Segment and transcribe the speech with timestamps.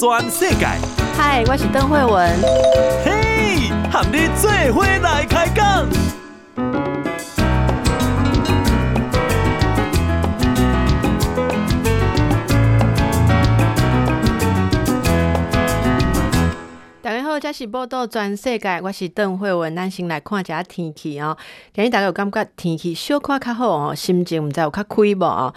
[0.00, 0.64] 全世界。
[1.14, 2.40] 嗨，我是邓惠文。
[3.04, 5.86] 嘿，和你做伙来开讲。
[17.02, 19.76] 大家好，这是报道全世界，我是邓惠文。
[19.76, 21.36] 咱先来看一下天气哦。
[21.74, 25.52] 今日大家有感觉天气小可较好哦，心情唔知有较开无哦。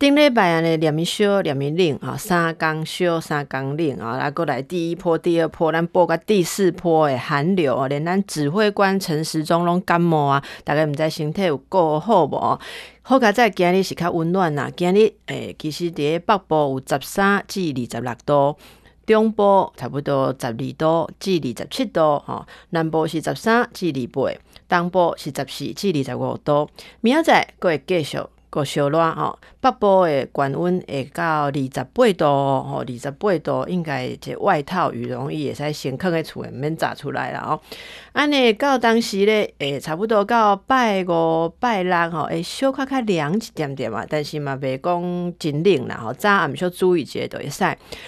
[0.00, 12.58] 顶礼拜安尼连咪烧连咪冷啊，三工烧三工冷啊，来过来第一波、第二波，咱报个第四波的寒流哦，连咱指挥官陈时中拢感冒啊，大家毋知身体有够好无？
[13.02, 18.56] 好佳在今日是较温暖呐，今日诶，其实伫北部有十三至二十六度，
[19.04, 24.32] 中部差不多十二度至二十七度，吼，南部是十三至二八，
[24.66, 26.70] 东部是十四至二十五度，
[27.02, 28.18] 明仔载会继续。
[28.50, 37.60] 个小热吼，北部的高温会到二十八度吼，二十八度应该即外套羽绒衣会使先放在厝内免炸出来了哦。
[38.12, 47.64] 安尼到当时咧，诶，差不多到拜五、拜六吼，诶，小可较凉一点点嘛，但是嘛袂讲真冷啦吼，早暗时注意一下就会使。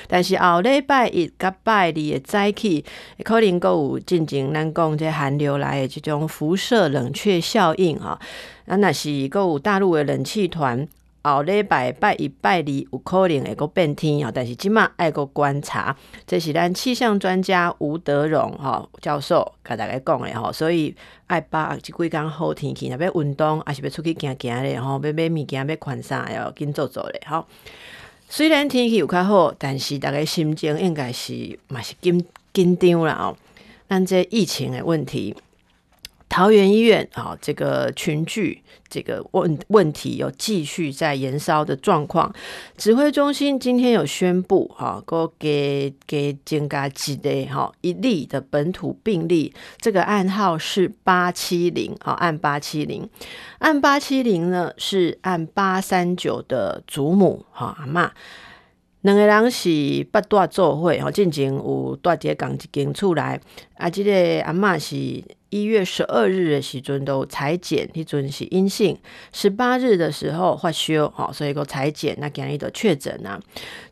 [0.08, 2.84] 但是后礼拜一甲拜二的早起，
[3.22, 8.18] 可能阁有进前咱讲这寒流来的这种辐射冷却效应哈。
[8.66, 10.86] 啊，若是阁有大陆的冷气团，
[11.22, 15.96] 后礼拜拜一拜二有可能会阁变天哦，但是即马爱阁观察，
[16.26, 20.94] 这是咱气象专家吴德荣哈教授甲大家讲的吼，所以
[21.26, 27.46] 爱把握即几工好天气，若要运动，还是要出去行行咧吼，要买物件要款啥，要紧做做咧吼。
[28.28, 33.36] 虽然天气有较好，但是大家心情应该是嘛是紧紧张啦哦。
[33.88, 35.36] 咱这疫情的问题。
[36.32, 42.34] 桃园医院啊，这个群聚这个问问题有继续在延烧的状况。
[42.78, 45.04] 指挥中心今天有宣布，哈，
[45.38, 53.06] 给给增加几例哈一例的本土病例，这个案号是八七零，好，案八七零，
[53.58, 58.10] 案八七零呢是按八三九的祖母，哈阿嬷，
[59.02, 63.40] 两个人是八大做会，吼，进前有大姐讲一间厝来，
[63.76, 65.22] 啊，这个阿嬷是。
[65.52, 68.96] 一月十二日的时阵都采检，迄阵是阴性。
[69.34, 73.38] 十八日的时候发烧，吼，所以个采检，那今日就确诊啊。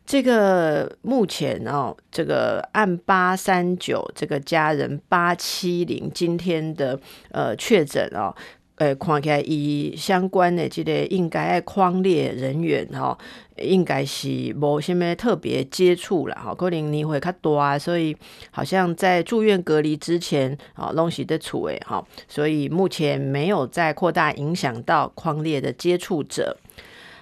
[0.03, 6.99] 这个目前哦，这个案八三九，这个家人八七零，今天的
[7.29, 8.33] 呃确诊哦。
[8.81, 13.15] 诶，看起来伊相关的这个应该爱框列人员吼，
[13.57, 14.27] 应该是
[14.59, 18.17] 无什么特别接触了吼，可能年会较大，所以
[18.49, 26.57] 好像在住院隔离之前啊，拢是在厝诶哈，所以目前没有再扩大影响到框列的接触者。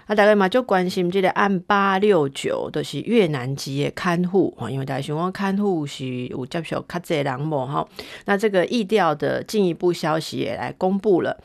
[0.09, 7.87] 啊，大家嘛就关心这个案八六九，都是越南籍的看护，因为大家想讲看护是有接受较济人无哈。
[8.25, 11.39] 那这个意调的进一步消息也来公布了，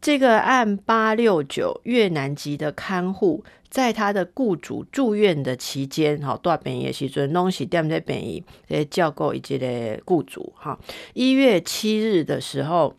[0.00, 10.78] 这个案八六九越南籍的看护，在他的雇主住院的期间，哈，大病的时阵拢是踮在病院来照顾伊这个雇主哈。
[11.12, 12.96] 一月七日的时候，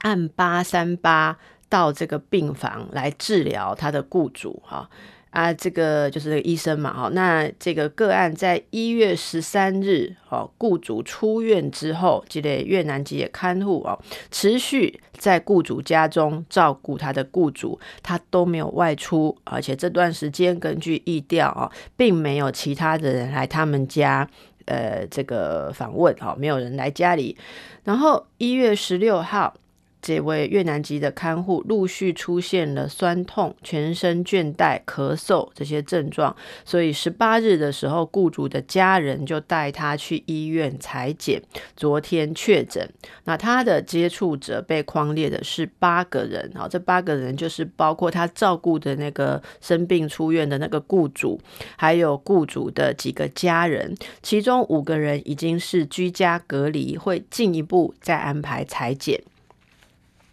[0.00, 1.38] 案八三八。
[1.68, 4.88] 到这个病房来治疗他的雇主哈
[5.30, 7.10] 啊，这个就是那个医生嘛哈。
[7.12, 13.98] 那这个个案在一月十三日哦，雇主出院之后，这个越南籍的看护哦，
[14.30, 24.26] 持续在雇主家中照顾他的雇主，他都没有外出，而且这段时间根据疫调啊，并没有其他的人来他们家
[24.64, 27.36] 呃这个访问哈，没有人来家里。
[27.84, 29.54] 然后一月十六号。
[30.00, 41.42] 这位越南籍的看护陆续出现了酸痛、全身倦怠、咳嗽这些症状，所以十八日的时候，雇主的家人就带他去医院裁检，
[41.76, 42.88] 昨天确诊。
[43.24, 51.40] 那他的接触者被框列的是八个人，好，这八个人就是包括他照顾的那个生病出院的那个雇主，
[51.76, 59.20] 还有雇主的几个家人，其中五个人已经是居家隔离，会进一步再安排裁检。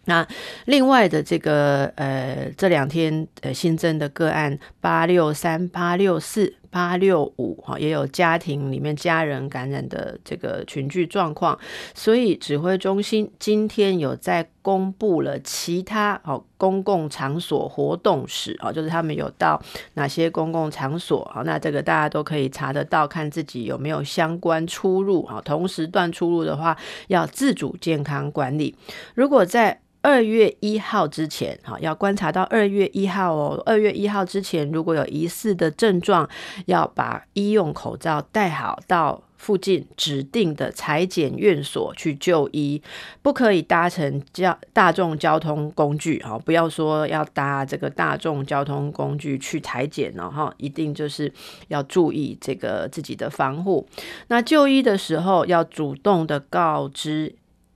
[0.06, 0.26] 那
[0.66, 11.58] 另外的这个呃，这两天呃新增的个案八六三、八六四、八六五哈，也有家庭里面家人感染的这个群聚状况，
[11.94, 19.62] 所以指挥中心今天有在公布了其他哦公共场所活动史啊，就是他们有到
[19.94, 28.76] 哪些公共场所啊，那这个大家都可以查得到，看自己有没有相关出入啊，同时段出入的话要自主健康管理，
[29.16, 33.60] 如果在二月一号之前，哈，要观察到二月一号哦。
[33.66, 36.30] 二月一号之前，如果有疑似的症状，
[36.68, 42.80] 要把医用口罩戴好，到附近指定的裁剪院所去就医，
[43.24, 51.34] 不可以搭乘交大众交通工具，哈，不要说要搭这个大众交通工具去裁剪了，哈，一定就是
[51.70, 53.88] 要注意这个自己的防护。
[54.28, 57.34] 那就医的时候，要主动的告知。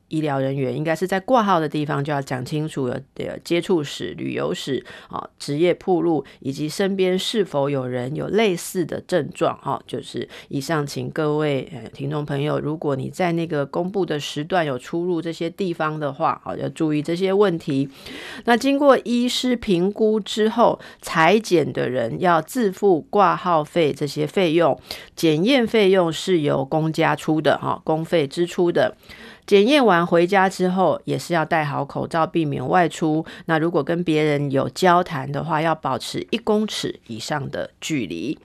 [0.10, 9.82] 医疗人员应该是在挂号的地方就要讲清楚的接触史、旅游史啊、职业暴露，以及身边是否有人有类似的症状哈。
[9.88, 17.90] 就是以上，请各位呃听众朋友，如果你在那个公布的时段有出入这些地方的话，好，要注意这些问题。
[18.46, 24.80] 那经过医师评估之后，采检的人要自付挂号费这些费用，
[25.16, 28.96] 检验费用是由公家出的哈，公费支出的。
[29.50, 33.26] 检验完回家之后，也是要戴好口罩，避免外出。
[33.48, 38.38] 那如果跟别人有交谈的话，要保持一公尺以上的距离。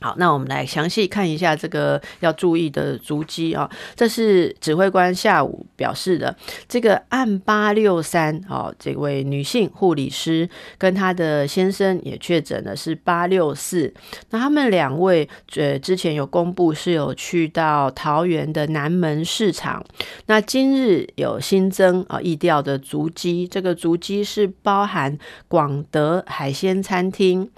[0.00, 3.68] 好，那我们来详细看一下这个要注意的足迹啊。
[3.96, 6.34] 这是指挥官下午表示的。
[6.68, 13.92] 这个案八六三啊，这位女性护理师跟她的先生也确诊了是八六四。
[14.30, 19.84] 那他们两位呃之前有公布是有去到桃园的南门市场。
[20.26, 25.18] 那今日有新增啊疫调的足迹，这个足迹是包含
[25.48, 27.50] 广德海鲜餐厅。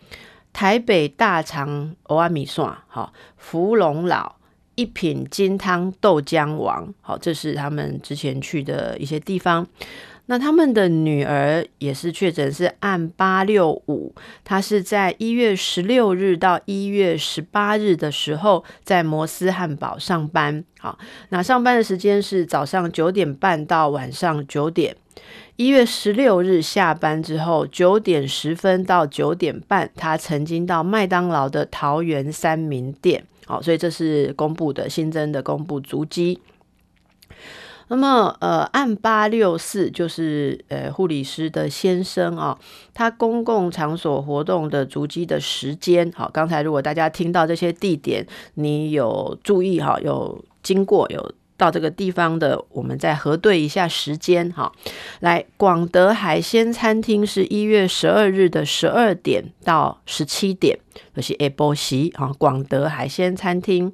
[0.52, 4.36] 台北大肠蚵仔面线，好，福隆老
[4.74, 9.66] 一品金汤豆浆王，好，这是他们之前去的一些地方。
[10.26, 14.14] 那他们的女儿也是确诊是案八六五，
[14.44, 20.96] 她是在一月十六日到一月十八日的时候在摩斯汉堡上班，好，
[21.30, 24.96] 那上班的时间是早上九点半到晚上九点。
[25.56, 33.24] 一月十六日下班之后，九点十分到九点半，他曾经到麦当劳的桃园三民店。
[33.46, 36.40] 好，所以这是公布的新增的公布足迹。
[37.88, 42.56] 那么，呃，案八六四就是呃护理师的先生啊，
[42.94, 46.10] 他公共场所活动的足迹的时间。
[46.14, 51.34] 好，刚才如果大家听到这些地点，你有注意哈，有经过有。
[51.60, 54.72] 到这个地方的，我们再核对一下时间哈。
[55.20, 60.78] 来，广德海鲜餐厅是一月十二日的十二点到十七点，
[61.14, 62.32] 就是 A 波西啊。
[62.38, 63.92] 广德海鲜餐厅，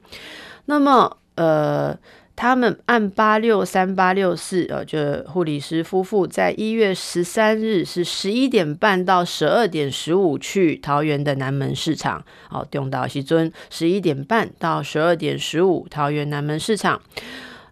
[0.67, 1.99] 那么呃，
[2.37, 17.01] 他们按八六三八六四，呃，就护理师夫妇在一月十三日是十一点半到十二点十五去桃园的南门市场，好，中岛西尊十一点半到十二点十五桃园南门市场。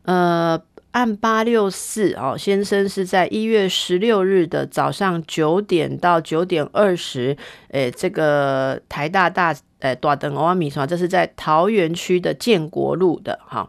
[0.05, 0.61] 呃，
[0.93, 7.37] 按八六四哦，先生是在一月十六日的早上九点到九点二十，
[7.69, 13.69] 诶，这个台大大诶大灯欧阿米说，这是在桃园区的建国路的哈。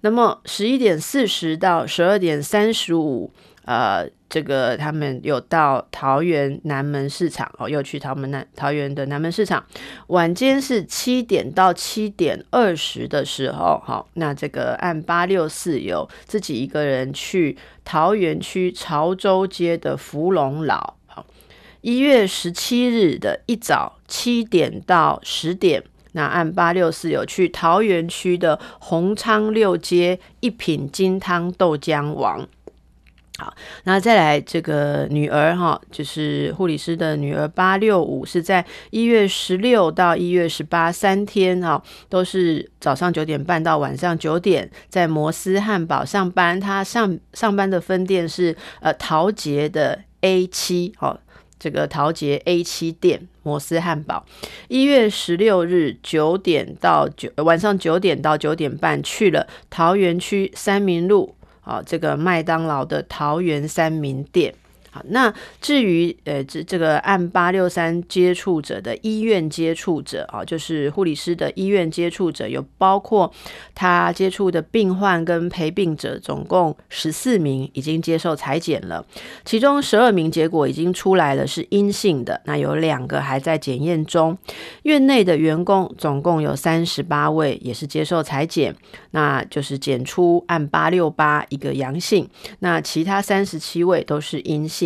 [0.00, 3.32] 那么十一点四十到十二点三十五。
[3.64, 9.62] 呃，这个他们有到桃园南门市场哦，又去桃门南桃园的南门市场。
[10.06, 20.94] 晚间是七点到七点二十的时候，好，那这个按八六四有自己一个人去桃园区潮州街的福隆老。
[21.04, 21.26] 好，
[21.82, 32.48] 一月十七日的一早七点到十点，那按八六四有去桃园区的红昌六街一品金汤豆浆王。
[33.42, 46.60] 好，那再来这个女儿哈，就是护理师的女儿八六五，是在一月十六到一月十八三天哈，都是早上九点半到晚上九点，在摩斯汉堡上班。
[46.60, 51.18] 她上上班的分店是呃桃捷的 A 七，好，
[51.58, 54.24] 这个桃捷 A 七店摩斯汉堡。
[54.68, 61.34] 一月十六日九点到九晚上九点到九点半去了桃园区三民路。
[61.64, 64.52] 好，这个麦当劳的桃园三明店。
[64.94, 73.32] 好，那至于呃，这这个案八六三接触者的医院接触者啊，就是护理师的医院接触者，有包括
[73.74, 79.02] 他接触的病患跟陪病者，总共十四名已经接受裁剪了，
[79.46, 82.42] 其中十二名结果已经出来了，是阴性的。
[82.44, 84.36] 那有两个还在检验中。
[84.82, 88.76] 院内的员工总共有三十八位，也是接受裁剪，
[89.12, 94.81] 那就是检出案八六八一个阳性，那其他三十七位都是阴性。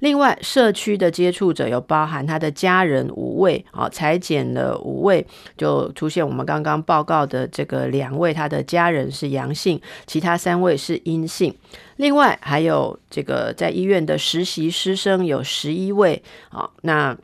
[0.00, 11.54] 另外，社区的接触者有包含他的家人五位，啊，采检了五位，就出现我们刚刚报告的这个两位，他的家人是阳性，其他三位是阴性。
[11.96, 17.16] 另外还有这个在医院的实习师生有十一位，啊，那。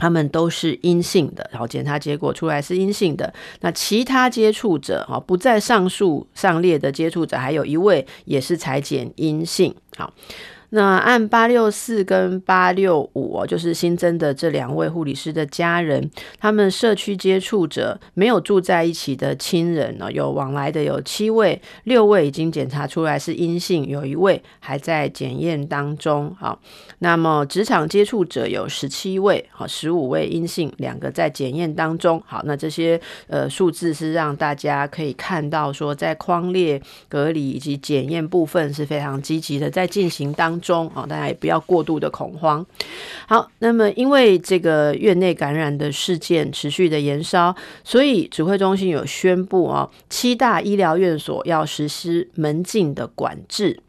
[0.00, 3.34] 他们都是阴性的，然后检查结果出来是阴性的。
[3.62, 9.74] 那其他接触者啊，不在上述上列的接触者，还有一位也是采检阴性。
[9.96, 10.14] 好。
[10.70, 26.34] 那按八六四跟八六五哦，就是新增的这两位护理师的家人，他们社区接触者没有住在一起的亲人呢，有往来的有七位，六位已经检查出来是阴性，有一位还在检验当中。
[26.38, 26.60] 好，
[26.98, 32.22] 那么职场接触者有十七位，好，十五位阴性，两个在检验当中。
[32.26, 40.88] 好，那这些呃数字是让大家可以看到说，在框列隔离以及检验部分是非常积极的在进行当中。
[40.94, 42.64] 啊，大家也不要过度的恐慌。
[43.26, 53.80] 好，那么因为这个院内感染的事件持续的延烧，所以指挥中心有宣布啊，七大医疗院所要实施门禁的管制。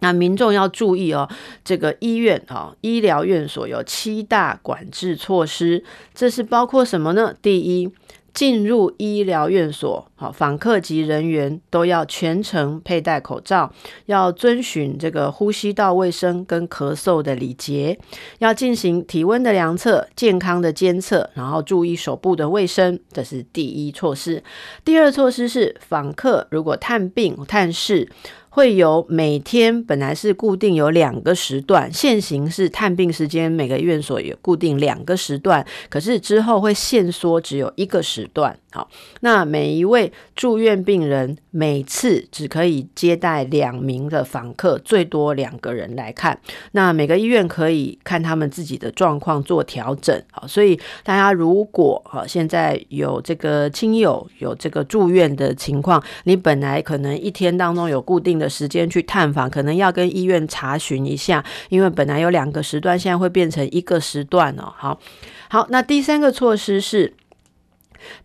[0.00, 1.28] 那民众要注意哦，
[1.64, 5.82] 这个医院啊，医疗院所有七大管制措施，
[6.14, 7.34] 这是包括什么呢？
[7.40, 7.90] 第一。
[8.34, 13.72] 进入医疗院所，好，访客及人员都要全程佩戴口罩，
[14.06, 17.96] 要遵循这个呼吸道卫生跟咳嗽的礼节，
[18.40, 24.42] 要进行体温的量测、健康的监测，然后注意手部的卫生，这是第一措施。
[24.84, 28.10] 第二措施是，访客如果探病探视。
[28.54, 38.56] 会有每天本来是固定有两个时段，现行是探病时间，每个院所有固定两个时段，可是之后会限缩只有一个时段。
[38.70, 38.88] 好，
[39.20, 46.38] 那每一位住院病人每次只可以接待两名的访客，最多两个人来看。
[46.72, 50.20] 那每个医院可以看他们自己的状况做调整。
[50.32, 64.72] 好，所以大家如果啊现在有这个亲友有这个住院的情况，你本来可能一天当中有固定的的时间去探访，可能要跟医院查询一下，因为本来有两个时段，现在会变成一个时段哦。
[64.76, 65.00] 好，
[65.48, 67.14] 好，那第三个措施是。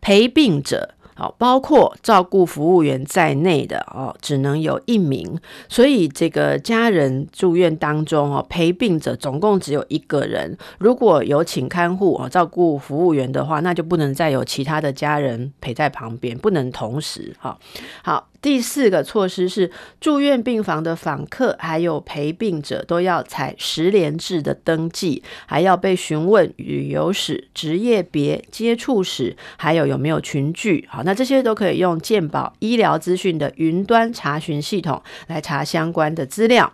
[0.01, 5.39] 陪病者，好，包括照顾服务员在内的哦，只能有一名。
[5.69, 10.57] 所以这个家人住院当中哦，陪病者总共只有一个人。
[10.79, 17.33] 如果有请看护哦，照顾服务员的话，那就不能再有其他的家人陪在旁边，不能同时。
[17.39, 17.57] 好，
[18.03, 18.28] 好。
[18.41, 19.69] 第四个措施是，
[19.99, 30.87] 住院病房的访客还有陪病者都要采十连制的登记，还要被询问旅游史、职业别、接触史，还有有没有群聚。
[30.89, 36.71] 好，那这些都可以用健保医疗资讯的云端查询系统来查相关的资料。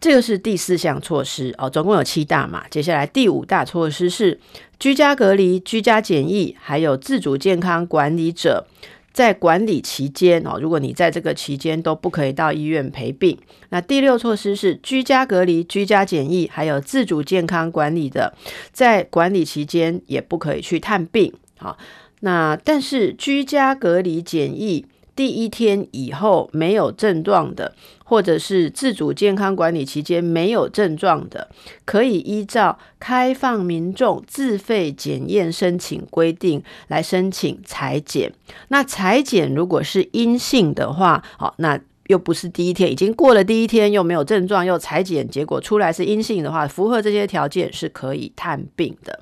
[0.00, 2.64] 这个是第四项措施哦，总共有七大嘛。
[2.68, 4.40] 接下来第五大措施是
[4.80, 8.66] 居家隔离、居家检疫，还有自主健康管理者。
[9.12, 13.36] 在管理期间哦，如果你在这个期间都不可以到医院陪病。
[13.68, 18.34] 那第六措施是居家隔离、居家检疫，还有自主健康管理的，
[18.72, 21.32] 在管理期间也不可以去探病。
[21.58, 21.76] 好，
[22.20, 24.86] 那但是居家隔离检疫。
[25.14, 31.48] 第一天以后没有症状的，或者是自主健康管理期间没有症状的，
[31.84, 38.32] 可以依照开放民众自费检验申请规定来申请采检。
[38.68, 41.78] 那采检如果是阴性的话，好，那
[42.08, 49.20] 又不是第一天，已经过了第一天，又没有症状，又采检结果出来是阴性的话，符合这些条件是可以探病的。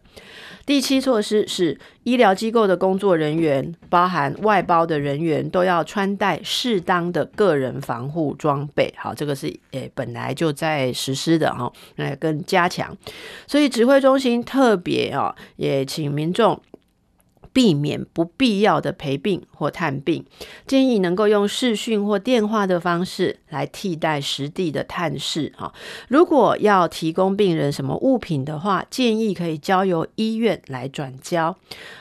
[0.71, 8.95] 第七措施是，医疗机构的工作人员，包含外包的人员，都要穿戴适当的个人防护装备。
[8.97, 12.97] 好，这个是诶本来就在实施的哈，来更加强。
[13.49, 16.62] 所以指挥中心特别哦，也请民众。
[17.52, 20.25] 避免不必要的陪病或探病，
[20.66, 25.52] 建议能够用视讯或电话的方式来替代实地的探视。
[25.57, 25.73] 哈，
[26.09, 31.57] 如果要提供病人什么物品的话，建议可以交由医院来转交。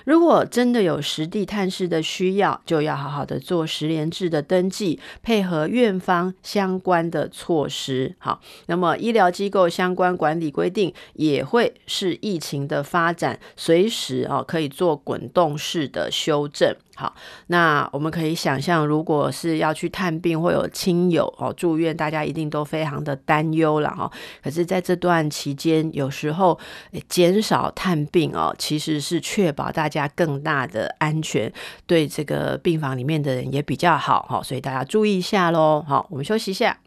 [0.05, 8.15] 如果真的有实地探视的需要，就要好好的做实联制的登记，配合院方相关的措施。
[8.19, 15.38] 好，那么医疗机构相关管理规定也会是疫情的发展，随时啊可以做滚动。
[15.39, 17.15] 动式的修正，好，
[17.47, 24.11] 那我们可以想象，如果是要去探病或有亲友哦住院，大家一定都非常的担忧了哈。
[24.43, 26.59] 可是，在这段期间，有时候
[27.07, 31.49] 减少探病哦，其实是确保大家更大的安全，
[31.87, 34.43] 对这个病房里面的人也比较好哈。
[34.43, 35.81] 所以大家注意一下喽。
[35.87, 36.77] 好，我们休息一下。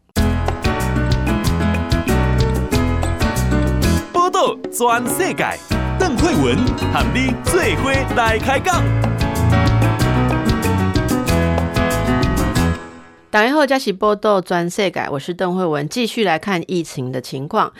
[4.12, 5.71] 报道全世界。
[6.02, 6.56] 邓慧文，
[6.92, 8.82] 和你做伙来开讲。
[13.30, 17.72] 大家好，这是报道全世界，我是邓慧文，继续来看疫情的情况。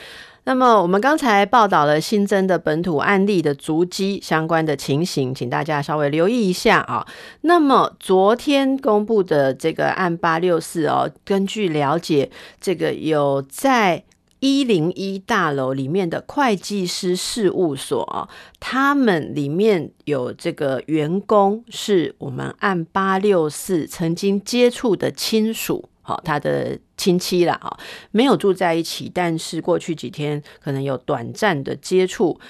[0.45, 7.05] 那么我们刚才报道了新增的本土案例的足迹相关的情形，请大家稍微留意一下啊。
[7.41, 14.05] 那么昨天公布的这个案八六四哦，根据了解，这个有在
[14.43, 25.89] 一零一大楼里面的会计师事务所，他们里面有这个员工是我们案八六四曾经接触的亲属。
[26.01, 27.79] 好，他的亲戚啦，啊，
[28.11, 32.41] 没有住在一起，但是过去几天可能有短暂的接触。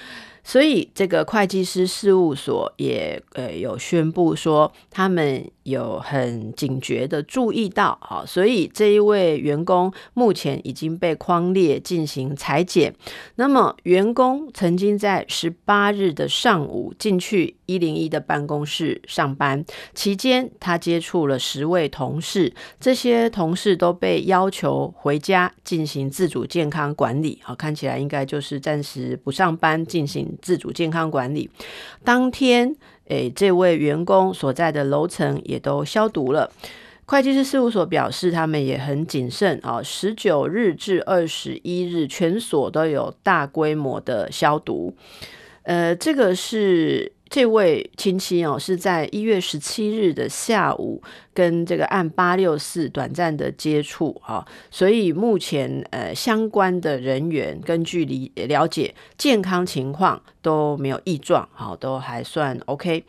[0.43, 12.93] 所以，这个会计师事务所也呃有宣布说，他们有很警觉的注意到，好，所以这一位员工目前已经被框列进行裁剪。
[13.35, 27.39] 那么，员工曾经在十八日的上午进去一零一的办公室上班，期间他接触了十位同事，这些同事都被要求回家进行自主健康管理。
[27.41, 30.23] 好，看起来应该就是暂时不上班进行。
[30.41, 31.49] 自主健康管理，
[32.03, 32.75] 当天，
[33.07, 36.51] 诶，这位员工所在的楼层也都消毒了。
[37.05, 44.95] 会计师事务所表示，他们也很谨慎啊，十九日至二十一日，全所都有大规模的消毒。
[45.63, 47.11] 呃，这个是。
[47.33, 51.01] 这位亲戚哦，是在一月十七日的下午
[51.33, 63.03] 跟这个案八六四短暂的接触啊，所以目前呃相关的人员根据理了解健康情况都没有异状，好，都还算 OK。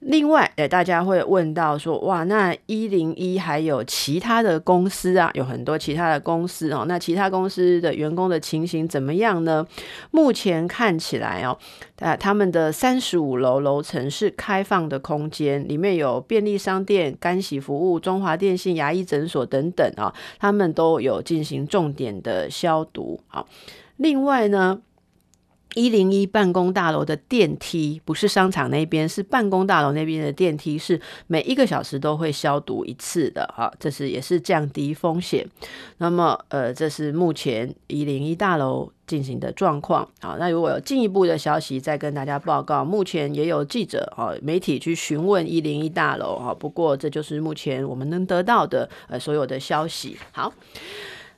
[0.00, 9.66] 另外，诶，大家会问到说，哇，那一零一还有其他的公司啊，有很多其他的公司哦，那其他公司的员工的情形怎么样呢？
[10.12, 11.58] 目前看起来哦，
[11.98, 23.20] 啊，他们的三十五楼楼层是开放的空间，里面有便利商店、干洗服务、中华电信、牙医诊所等等啊，他们都有进行重点的消毒。
[23.26, 23.46] 好，
[23.96, 24.80] 另外呢。
[25.74, 35.46] 一零一办公大楼的电梯不是商场那边，是办公大楼那边的电梯，是每一个小时都会消毒一次的哈，这是也是降低风险。
[35.98, 40.08] 那么呃，这是目前一零一大楼进行的状况。
[40.20, 42.84] 好，那如果有进一步的消息，再跟大家报告。
[42.84, 50.16] 目前也有记者啊、媒体去询问一零一大楼啊，不过这就是目前我们能得到的呃所有的消息。
[50.32, 50.52] 好。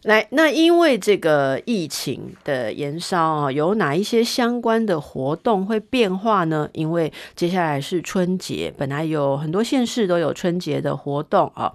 [0.04, 6.68] 来，那因为这个疫情的延烧啊，有哪一些相关的活动会变化呢？
[6.72, 11.70] 因为接下来是春节，本来有很多县市都有春节的活动啊。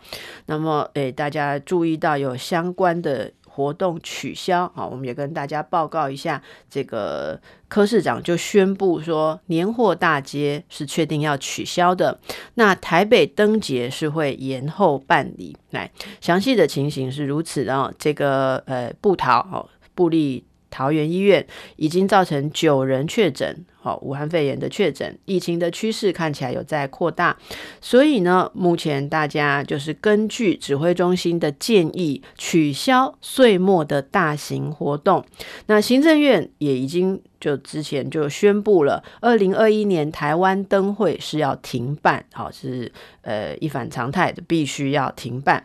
[0.48, 3.32] 那么，诶，大家注意到有相关的。
[3.56, 7.40] 活动取消啊，我们也跟大家报告一下，这个
[7.70, 12.20] 柯市长就宣布说，年货大街是确定要取消的。
[12.56, 15.56] 那台北灯节是会延后办理。
[15.70, 15.90] 来，
[16.20, 20.44] 详细的情形是如此的，这个呃，布桃哦，部立
[20.76, 23.66] 桃园医院已经造成九人确诊。
[23.80, 27.38] 好，武汉肺炎的确诊，疫情的趋势看起来有在扩大，
[27.80, 35.24] 所以呢，目前大家就是根据指挥中心的建议，取消岁末的大型活动。
[35.68, 45.64] 那行政院也已经就之前就宣布了，二零二一年台湾灯会是要停办，好，是呃一反常态的，必须要停办。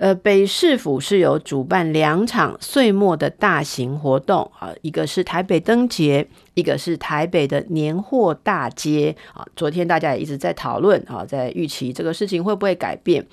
[0.00, 6.26] 呃，北市府是有主办两场岁末的大型活动啊，一个是台北灯节，
[6.60, 9.44] 一个是台北的年货大街啊。
[9.56, 13.26] 昨天大家也一直在讨论啊，在预期这个事情会不会改变。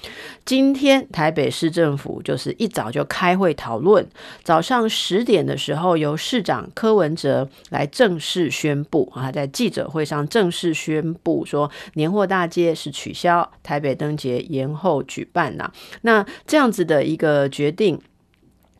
[0.45, 4.07] 今天台北市政府就是一早就开会讨论，
[4.43, 15.69] 早上十点的时候由市长柯文哲来正式宣布啊，在记者会上正式宣布说年货大街是取消，台北灯节延后举办呐。
[16.01, 16.25] 那。
[16.45, 17.99] 这样子的一个决定，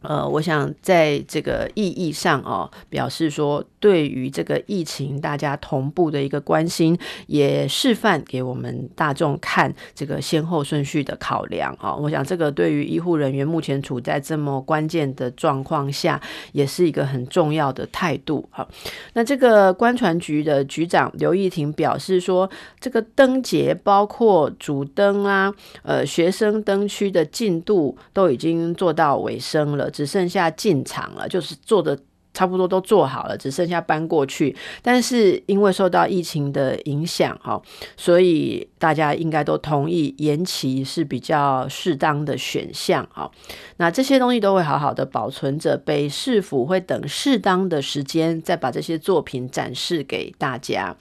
[0.08, 3.64] 呃，我想在这个意义上哦，表示说。
[3.80, 11.96] 对于这个疫情，大家同步的一个关心，也示范给我们大众看这个先后顺序的考量啊。
[11.96, 16.20] 我想这个对于医护人员目前处在这么关键的状况下，
[16.54, 18.68] 也是一个很重要的态度啊。
[19.14, 31.98] 那这个观船局的局长刘义婷表示说，这个灯节包括主灯啊，呃，学生灯区的进度都已经做到尾声了，只剩下进场了，就是做的。
[32.34, 34.56] 差不多都做好了，只剩下搬过去。
[34.84, 37.60] 但是因为受到疫情的影响，哈，
[37.96, 43.32] 所以大家应该都同意延期是比较适当的选项哈。
[43.78, 50.96] 那这些东西都会好好的保存着，北市府会等适当的时间再把这些作品展示给大家。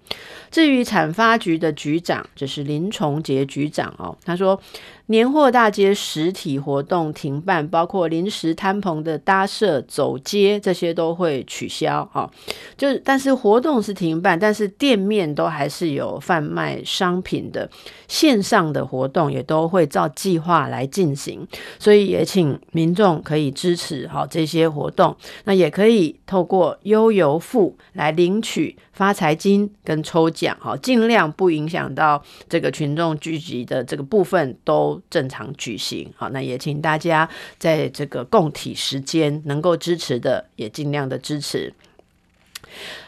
[0.51, 4.59] 至于产发局的局长，就是林崇杰局长哦，他说。
[5.09, 12.05] 年货大街实体活动停办，包括临时摊棚的搭设、走街，这些都会取消。
[12.13, 12.29] 哈，
[12.77, 17.71] 就但是活动是停办，但是店面都还是有贩卖商品的，
[18.09, 21.47] 线上的活动也都会照计划来进行。
[21.79, 34.96] 所以也请民众可以支持哈这些活动，那也可以透过悠游付来领取发财金跟抽奖，哈，尽量不影响到这个群众聚集的这个部分都。
[35.11, 37.29] 正常举行，好，那也请大家
[37.59, 41.73] 在这个共体时间，能够支持的也尽量的支持。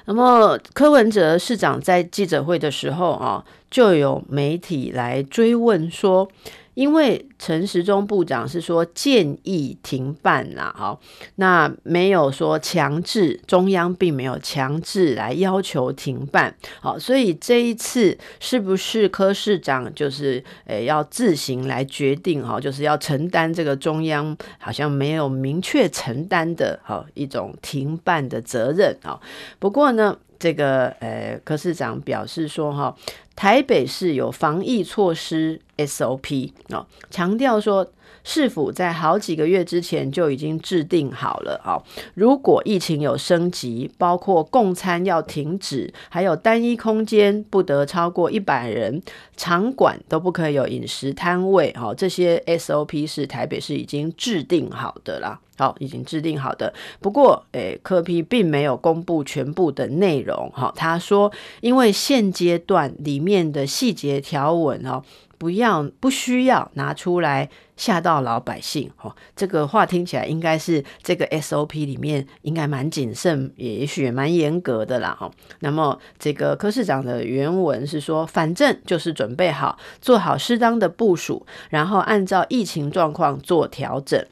[0.06, 6.28] 那么柯文哲市长在记者会的时候啊，就有媒体来追问说。
[6.78, 10.96] 因为陈时中部长是说建议停办啦，哈，
[11.34, 29.18] 那没有说强制，中央并没有强制来要求停办，好，所以这一次是不是柯市长就是诶要自行来决定哈，就是要承担这个中央好像没有明确承担的哈一种停办的责任啊？
[29.58, 30.16] 不过呢。
[30.38, 32.96] 这个呃，柯市长表示说，哈，
[33.34, 37.86] 台北市有防疫措施 SOP 哦，强调说。
[38.30, 41.80] 市府在好几个月之前就已经制定好了啊，
[42.12, 49.00] 如果疫情有升级，包括共餐要停止，还有单一空间不得超过一百人，
[49.34, 56.74] 场馆都不可以有饮食摊位，哈，这些 SOP 是台北市已经制定好的啦，好，已经制定好的。
[57.00, 65.02] 不过，诶，柯 P 并没有公布全部的内容，哈，他说，因为现阶段里面的细节条文，哦。
[65.38, 69.14] 不要，不需要拿出来吓到老百姓哦。
[69.36, 75.30] 这个话听起来应该是这个 SOP 里面应该蛮谨慎，也许也蛮严格的啦哦。
[75.60, 84.26] 那么这个柯市长的原文是说，反正就是准备好，做好适当的部署，然后按照疫情状况做调整。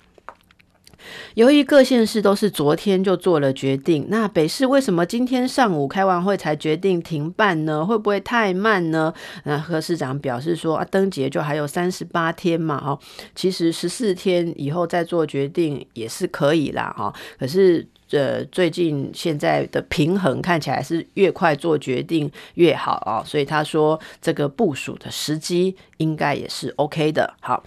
[1.34, 7.84] 由于各县市都是昨天就做了决定，那北市为什么今天上午开完会才决定停办呢？
[7.84, 9.12] 会不会太慢呢？
[9.44, 12.98] 那柯市长表示说啊，灯节就还有三十八天嘛，哈，
[13.34, 17.12] 其实十四天以后再做决定也是可以啦，哈。
[17.38, 27.62] 可是呃，最近现在的平衡看起来是越快做决定越好啊，所以他说这个部署的时机应该也是 OK 的，好。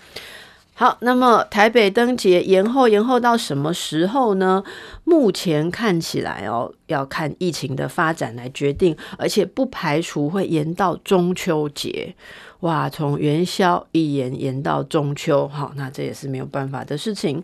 [0.79, 4.63] 好，那么台北灯节延后，延后到什么时候呢？
[5.03, 12.15] 目前看起来哦，要看疫情的发展来决定，而且不排除会延到中秋节。
[12.61, 17.43] 哇，从元宵一延延到中秋，好，那这也是没有办法的事情。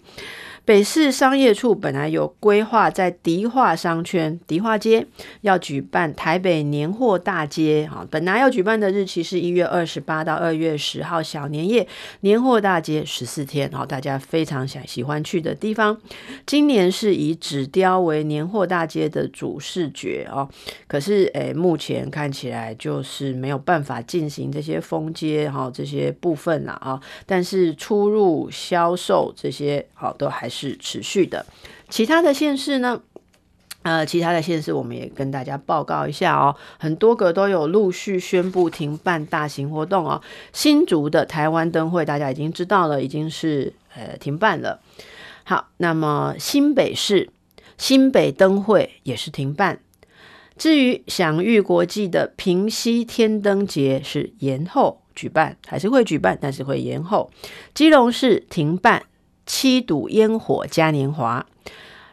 [0.65, 5.05] 北市商业处本来有规划在迪化商圈、迪化街
[5.41, 11.87] 要举办台北年货大街，哈，本来要举办的日期是一月二十八到二月十号小年夜，
[12.21, 15.95] 年货大街十四天，好，大家非常想喜欢去的地方。
[16.47, 20.49] 今年是以纸雕为年货大街的主视觉哦，
[20.87, 30.49] 可是诶，目前看起来就是没有办法进行这些封街哈这些部分了啊，但是出入销售这些好都还。
[30.55, 31.45] 是持续的，
[31.89, 33.01] 其他的县市呢？
[33.83, 40.19] 呃，其他的县市我们也跟大家报告一下哦，很多个都有陆续宣布停办大型活动哦。
[40.53, 44.79] 新竹的台湾灯会大家已经知道了，已经是呃停办了。
[45.43, 47.29] 好，那么新北市
[47.77, 49.79] 新北灯会也是停办。
[50.57, 57.29] 至于享誉国际的平西天灯节是延后举办，还是会举办，但是会延后。
[57.75, 59.03] 基隆市停办。
[59.45, 61.45] 七堵烟火嘉年华，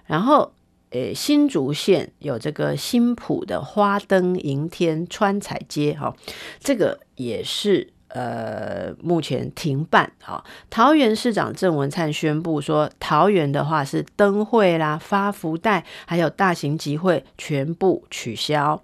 [0.06, 0.52] 然后，
[0.90, 6.14] 诶，新竹县有这个新埔的花灯迎天川彩街，哈，
[6.60, 10.12] 这个也是呃目前停办。
[10.20, 18.82] 哈，桃园市长郑文灿宣布说，桃园的话是灯会啦、发福袋，还有大型集会全部取消。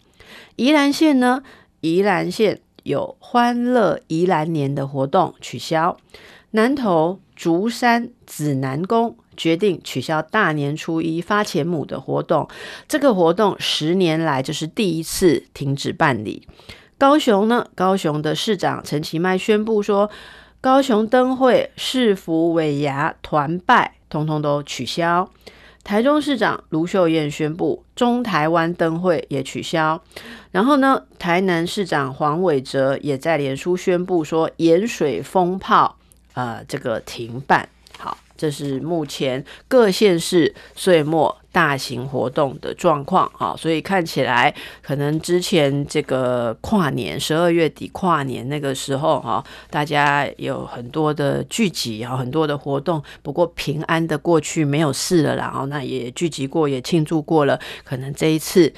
[0.56, 1.42] 宜兰县呢，
[1.82, 5.98] 宜兰县有欢乐宜兰年的活动取消。
[6.52, 12.48] 南投竹山紫南宫决定取消大年初一发钱母的活动，
[12.88, 16.48] 这个活动十年来就是第一次停止办理。
[16.98, 20.10] 高雄呢，高雄的市长陈其迈宣布说，
[20.60, 25.30] 高雄灯会、市府尾牙团拜通通都取消。
[25.84, 30.02] 台中市长卢秀燕宣布中台湾灯会也取消，
[30.50, 35.97] 然后呢，台南市长黄伟哲也在脸书宣布说盐水风炮
[36.38, 37.68] 呃这个停办。
[37.98, 58.72] 好这是目前各县市岁末大型活动的状况啊，所以看起来可能之前这个跨年十二月底跨年那个时候哈，大家有很多的聚集啊，很多的活动，不过平安的过去没有事了，然后那也聚集过，也庆祝过了，可能这一次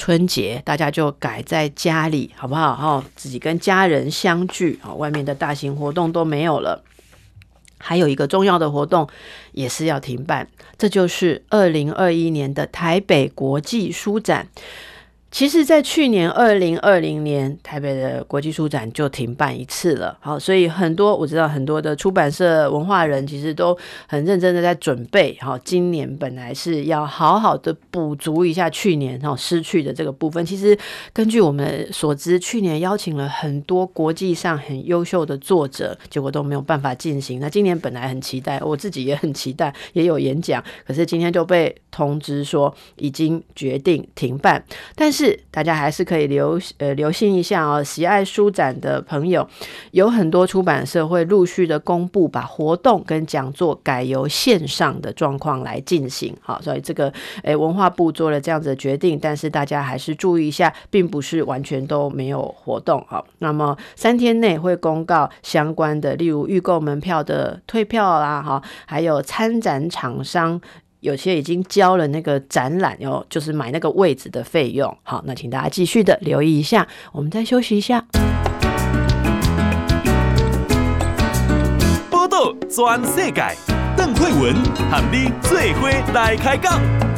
[0.00, 2.74] 春节大家就改在家里好不好？
[2.74, 6.82] 哈，自己跟家人相聚啊，外面的大型活动都没有了。
[7.76, 9.06] 还有一个重要的活动
[9.52, 14.48] 也是要停办，这就是二零二一年的台北国际书展。
[15.30, 20.18] 其实，在去年二零二零年，台北的国际书展就停办一次了。
[20.20, 23.76] 好，所以很多我知道很多的出版社文化人其实都
[24.08, 25.38] 很认真的在准备。
[25.40, 30.44] 好，今年本来是要好好的补足一下去年哈失去的这个部分。
[30.44, 30.76] 其实
[31.12, 37.38] 根据我们所知，去年邀请了很多国际上很优秀的作者，结果都没有办法进行。
[37.38, 44.62] 那今年本来很期待，我自己也很期待， 也有演讲，可是今天就被通知说已经决定停办。
[44.96, 47.84] 但是是，大家还是可以留呃留心一下哦。
[47.84, 49.46] 喜爱书展的朋友，
[49.90, 56.34] 有很多出版社会陆续的公布，把活动跟讲座改由线上的状况来进行。
[56.40, 63.04] 好，所以这个诶文化部做了这样子的决定，但是大家还是注意一下，并不是完全都没有活动。
[63.06, 70.58] 好，那么三天内会公告相关的，例如预购门票的退票啦，哈，还有参展厂商。
[71.00, 74.96] 有些已经交了那个展览哟，就是买那个位置的费用。
[75.02, 76.86] 好，那请大家继续的留意一下。
[77.12, 78.04] 我们再休息一下。
[82.10, 83.42] 报道全世界，
[83.96, 84.54] 邓惠文
[84.90, 87.09] 和你最伙来开讲。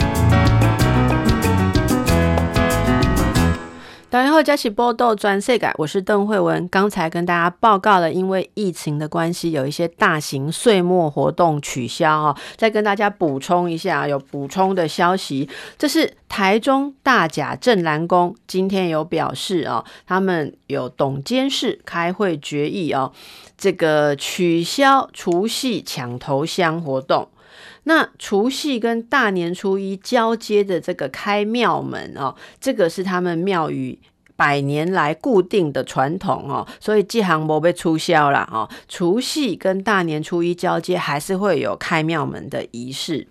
[4.13, 6.69] 大家好，这是报道全世改，我是邓惠文。
[6.69, 12.37] 刚才跟大家报告了，因为疫情的关系，有一些大型岁末活动取消哦。
[12.59, 15.49] 再跟大家补充一下，有补充的消息，
[15.79, 23.11] 这是台中大甲镇澜宫今天有表示哦，他们有董监事开会决议哦，
[23.57, 27.27] 这个取消除夕抢头香活动。
[27.85, 33.99] 那除夕跟大年初一交接的这个开庙门哦，这个是他们庙宇
[34.35, 38.69] 百年来固定的传统哦，所以这项没被促销了哦。
[38.89, 43.27] 除夕跟大年初一交接还是会有开庙门的仪式。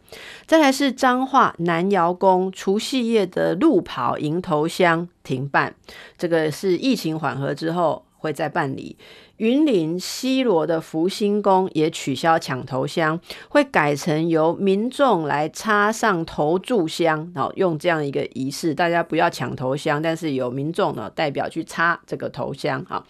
[0.46, 5.74] 再来是彰化南瑶宫除夕夜的路跑迎头香停办，
[6.18, 8.96] 这个是疫情缓和之后会再办理。
[9.42, 23.04] 云林西螺的福星宫也取消抢头香，会改成由民众来插上头炷香，然后用这样一个仪式，大家不要抢头香，但是有民众呢代表去插这个头香，好。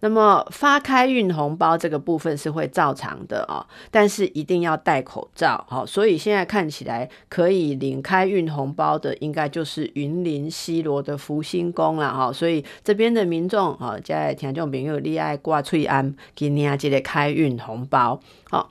[0.00, 18.68] 那么发开运红包这个部分是会照常的啊，但是一定要戴口罩，好，所以现在看起来可以领开运红包的，应该就是云林西螺的福星宫了哈，所以这边的民众啊，在听众朋友你爱挂翠安，今年记得开运红包，好。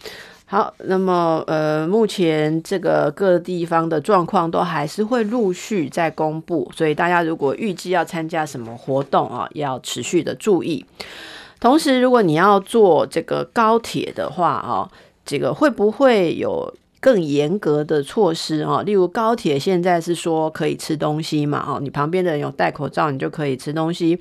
[0.48, 10.86] 好，那么呃，目前这个各地方的状况都还是会陆续在公布，所以大家如果预计要参加什么活动啊，要持续的注意。
[11.60, 14.88] 同时，如果你要坐这个高铁的话啊，
[15.26, 16.72] 这个会不会有
[17.06, 18.82] 更严格的措施啊？
[18.82, 21.64] 例如高铁现在是说可以吃东西嘛？
[21.68, 24.18] 哦，你旁边的人有戴口罩，你就可以吃东西。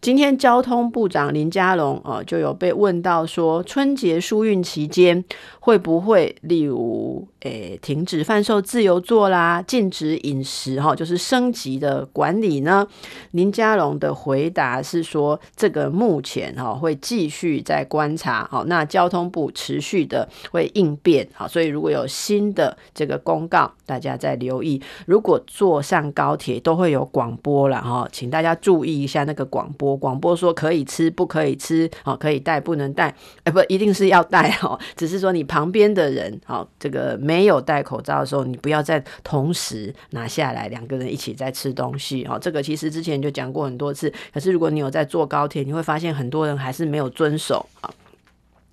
[0.00, 5.24] 今天交通部长林佳龙哦，就有被问到说，春节疏运期间。
[5.62, 12.86] 会不会例如诶停止贩售自由座啦，禁止饮食哈，就是升级的管理呢？
[13.32, 24.80] 林佳龙的回答是说，这个目前哈会继续在观察，好，那交通部持续的会应变，好，所以如果有新的这个公告，大家再留意。
[25.04, 35.44] 如果坐上高铁都会有广播了哈，请大家注意一下那个广播，广播说可以吃不可以吃，好，可以带不能带，哎不一定是要带哈，只是说你。
[35.50, 44.12] 旁边的人，好，这个没有戴口罩的时候，你不要再同时拿下来，两个人一起在吃东西，哦，这个其实之前就讲过很多次。
[44.34, 47.86] 可是如果你有在坐高铁，你会发现很多人还是没有遵守啊。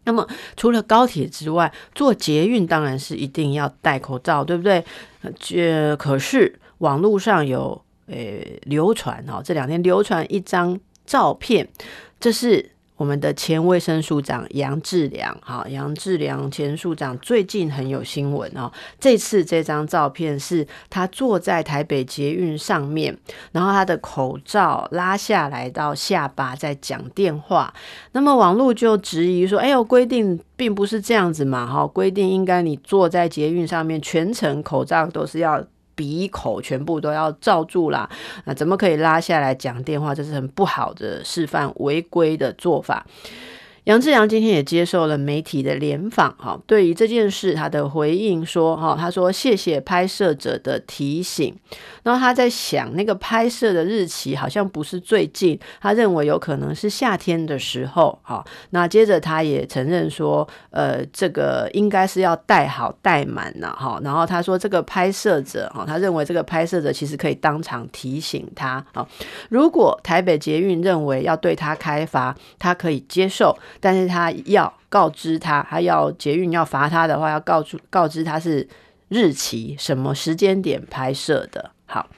[0.06, 4.84] 那么除了高铁之外，坐捷运当然是一定要戴口罩，对不对？
[5.40, 11.68] 这可是网络上有诶流传哈，这两天流传一张照片，
[12.20, 12.72] 这是。
[12.98, 18.72] 我们的前卫生署长杨志良，哈，杨志良前署长最近很有新闻哦。
[19.00, 23.16] 这次这张照片是他坐在台北捷运上面，
[23.52, 27.74] 然后他的口罩拉下来到下巴，在讲电话。
[28.14, 35.64] 那么网络就质疑说：“哎呦，规定并不是这样子嘛，哈，规定应该你坐在捷运上面，全程口罩都是要。”
[35.98, 38.08] 鼻口全部都要罩住啦，
[38.46, 40.14] 那怎么可以拉下来讲电话？
[40.14, 43.06] 这是很不好的示范，违规的做法。
[43.88, 51.56] 杨志良今天也接受了媒体的联访，哈，对于这件事，他的回应说，哈，他说谢谢拍摄者的提醒。
[52.04, 58.44] 然后他在想，那个拍摄的日期好像不是最近，他认为有可能是夏天的时候，哈。
[58.72, 64.02] 那接着他也承认说，呃，这个应该是要带好带满了，哈。
[64.04, 69.08] 然后他说，这个拍摄者，哈，他认为这个拍摄者其实可以当场提醒他，啊，
[69.50, 73.58] 如果台北捷运认为要对他开罚，他可以接受。
[73.80, 78.68] 但是他要告知他，他要捷运要罚他的话，要告诉告知他是
[79.10, 81.72] 日期什么时间点拍摄的。
[81.86, 82.10] 好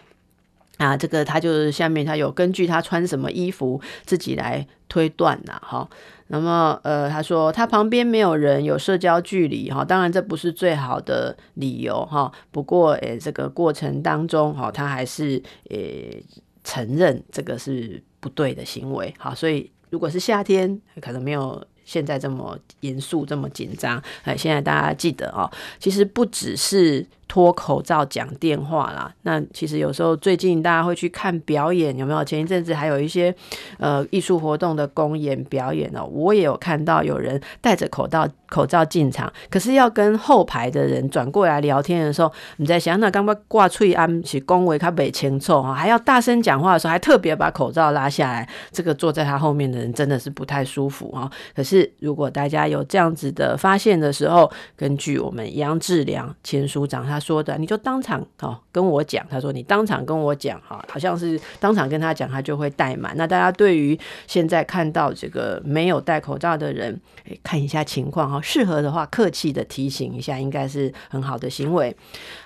[0.78, 5.60] 啊，这个他就是下面他有根据他穿什么衣服自己来推断呐。
[5.62, 5.90] 哈，
[6.28, 9.84] 那么呃，他说他旁边没有人，有社交距离哈。
[9.84, 12.32] 当然这不是最好的理由哈。
[12.52, 16.24] 不过诶，这个过程当中哈，他还是诶
[16.64, 19.14] 承认这个是不对的行为。
[19.18, 19.70] 好，所以。
[19.90, 24.02] 如果是夏天，可能没有现在这么严肃、这么紧张。
[24.24, 25.50] 哎，现在大家记得哦，
[25.80, 27.06] 其实不只是。
[27.30, 32.24] 脱口罩讲电话啦，那其实有时候最近大家会去看表演，有没有？
[32.26, 33.34] 前一阵子还有一些
[33.78, 51.30] 呃艺术活动的公演表演哦，我也有看到有人戴着口罩口罩进场，可是要跟后排的人转过来聊天的时候，你在想那刚刚挂翠安起恭维他北清臭哈，还要大声讲话的时候，还特别把口罩拉下来，这个坐在他后面的人真的是不太舒服哈。
[51.56, 57.19] 可是如果大家有这样子的发现的时候，根据我们杨志良前署长他。
[57.20, 59.26] 说的，你就当场哦跟我讲。
[59.30, 63.14] 他说你当场跟我讲哈，好像是当场跟他讲，他就会怠慢。
[63.18, 67.00] 那大家对于现在看到这个没有戴口罩的人，
[67.44, 71.96] 看一下情况哈，适合的话客气的提醒一下，应该是很好的行为。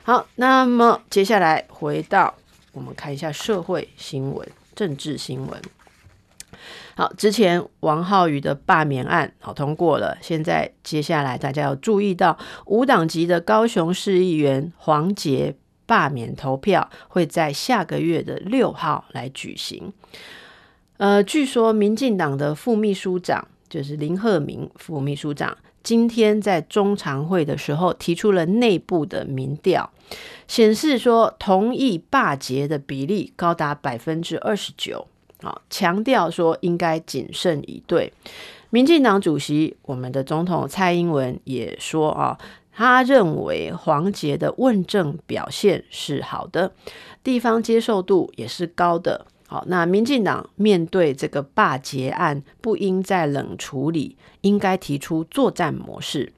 [0.03, 2.33] 好，那么接下来回到
[2.71, 5.61] 我们看一下社会新闻、政治新闻。
[6.95, 19.91] 好，之前王浩宇的罢免案好通过了，现在接下来大家要注意到无党籍的高雄市议员黄杰罢免投票会在下个月的六号来举行。
[20.97, 29.91] 呃，据说民进党的副秘书长就是林鹤明副秘书长，今天在中常会的时候提出了内部的民调，
[30.47, 35.07] 显示说同意罢捷的比例高达百分之二十九。
[35.43, 38.13] 好，强调说应该谨慎以对。
[38.69, 42.39] 民进党主席，我们的总统蔡英文也说啊，
[42.71, 46.71] 他认为黄杰的问政表现是好的，
[47.21, 49.25] 地方接受度也是高的。
[49.45, 56.31] 好，那民进党面对这个罢捷案，不应再冷处理，应该提出作战模式。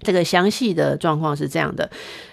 [0.00, 1.88] 这个详细的状况是这样的，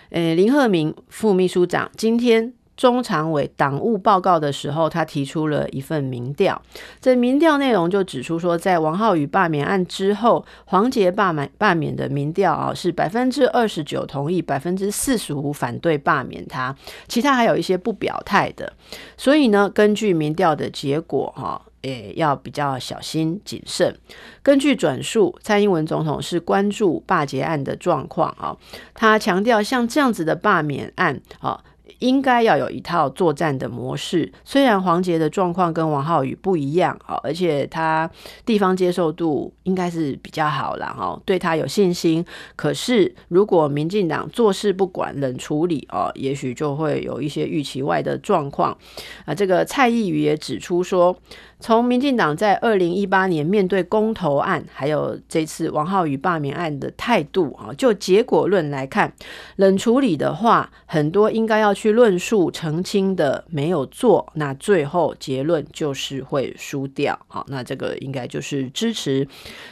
[0.09, 2.51] 呃，林鹤明副秘书长今天。
[2.83, 6.61] 中常委党务报告的时候，他提出了一份民调。
[6.99, 16.75] 这民调内容就指出说，在王浩宇罢免案之后，黄杰罢免罢免的民调啊是百分之二十九同意，百分之四十五反对罢免他，
[17.07, 18.73] 其他还有一些不表态的。
[19.15, 23.95] 所以呢，根据民调的结果哈，也要比较小心谨慎。
[24.41, 28.57] 根据转述，蔡英文总统是关注罢捷案的状况啊，
[28.93, 31.63] 他强调像这样子的罢免案啊。
[31.99, 34.31] 应该要有一套作战的模式。
[34.43, 38.09] 虽然黄杰的状况跟王浩宇不一样啊，而且他
[38.45, 42.25] 地方接受度应该是比较好了哈，对他有信心。
[42.55, 48.77] 可是如果民进党坐视不管、冷处理哦，也许就会有一些预期外的状况
[49.25, 49.35] 啊。
[49.35, 51.15] 这个蔡意宇也指出说。
[51.63, 59.13] 从民进党在二零一八年面对公投案，还有这次王浩宇罢免案的态度啊，就结果论来看，
[59.55, 67.17] 冷处理的话，很多应该要去论述澄清的没有做，那最后结论就是会输掉。
[67.29, 69.25] 好，那这个应该就是支持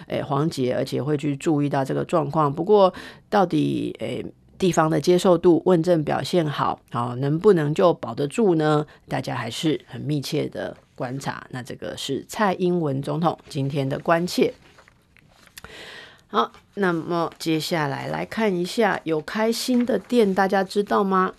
[0.08, 2.54] 诶黄杰，而且会去注意到这个状况。
[2.54, 2.94] 不过
[3.30, 4.26] 到底诶
[4.62, 8.86] 地方的接受度、问政表现好，好能不能就保得住呢？
[9.08, 10.78] 大家还是很密切的。
[10.94, 14.54] 观察，那这个是蔡英文总统今天的关切。
[16.28, 21.34] 好，那么接下来来看一下有开新的店，大家知道吗？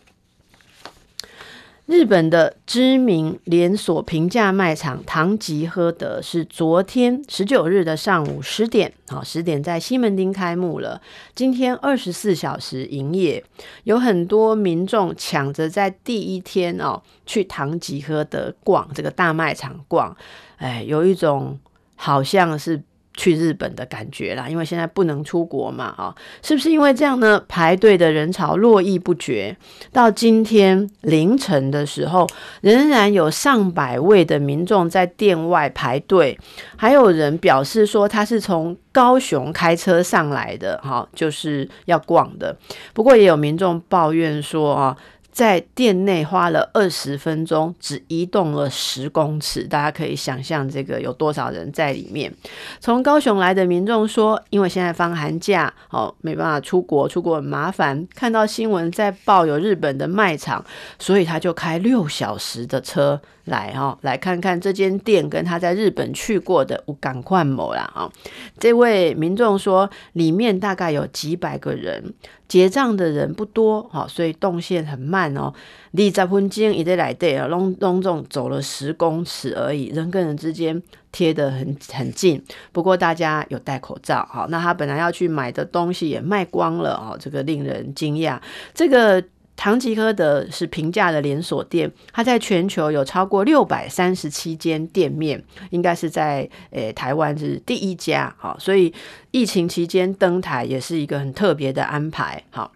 [1.86, 11.02] 日本的知名连锁平价卖场唐吉诃德是昨天十九日的上午十点，好，十点在西门町开幕了。
[11.34, 13.44] 今天二十四小时营业，
[13.84, 20.16] 有很多民众抢着在第一天哦去唐吉诃德逛这个大卖场逛，
[20.58, 21.58] 哎，有一种
[21.96, 22.80] 好像是。
[23.14, 27.42] 去日本的感觉啦，因为现在不能出国嘛，啊，是不是因为这样呢？
[27.46, 29.56] 排队的人潮络绎不绝，
[29.92, 32.26] 到今天凌晨的时候，
[32.62, 36.38] 仍然有上百位的民众在店外排队，
[36.76, 42.56] 还有人表示说他是从高雄开车上来的，哈，就是要逛的。
[42.94, 44.96] 不过也有民众抱怨说啊。
[45.32, 52.32] 在店内花了二十分钟，只移动了十公尺，大家可以想象这个有多少人在里面。
[52.78, 58.06] 从高雄来的民众说，因为现在放寒假，哦，没办法出国，出国很麻烦。
[58.14, 60.62] 看到新闻在报有日本的卖场，
[60.98, 63.20] 所以他就开六小时的车。
[63.44, 68.10] 来哈、哦，来看看这间店跟他在日本去过的有同款无啦哈。
[68.58, 72.14] 这位民众说，里面大概有几百个人，
[72.46, 75.52] 结账的人不多哈，所以动线很慢哦。
[75.92, 80.80] 二十分钟一直来对啊，隆隆重走了十公尺而已，人跟人之间
[81.10, 82.42] 贴得很很近。
[82.70, 88.40] 不过大家有戴口罩哈，那他本来要去买的东西也卖光了哦，这个令人惊讶。
[88.72, 89.22] 这个。
[89.54, 98.92] 唐吉诃德是平价的连锁店，它在全球有超过六百三十七间店面，应该是在诶、台湾是第一家，好，所以
[99.30, 102.72] 疫情期间登台也是一个很特别的安排，好，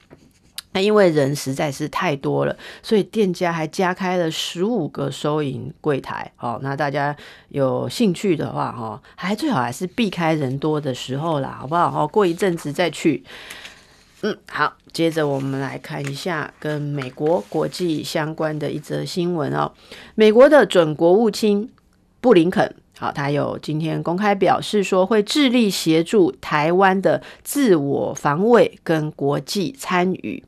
[0.72, 7.16] 那因为人实在是太多了，所以店家还加开了十五个收银柜台，好，那大家
[7.48, 12.04] 有兴趣的话，哈，还最好还是避开人多的时候啦，好不好？
[12.04, 13.24] 哦，过一阵子再去。
[14.22, 19.70] 嗯，好，接着我们来看一下跟美国国际相关的一则新闻哦。
[20.14, 21.68] 美国的准国务卿
[22.22, 30.42] 布林肯，好，他有今天公开表示说，会致力协助台湾的自我防卫跟国际参与。